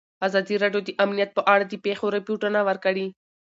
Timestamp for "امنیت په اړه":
1.03-1.65